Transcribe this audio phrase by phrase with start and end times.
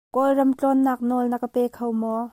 [0.15, 2.21] Kawlram tlawnnak nawl na ka pe kho maw?